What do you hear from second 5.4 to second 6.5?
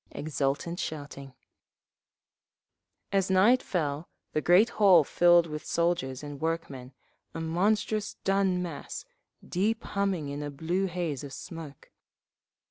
with soldiers and